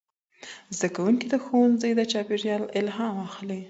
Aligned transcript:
زدهکوونکي 0.77 1.25
د 1.29 1.35
ښوونځي 1.43 1.91
د 1.95 2.01
چاپېرياله 2.11 2.67
الهام 2.79 3.15
اخلي. 3.27 3.59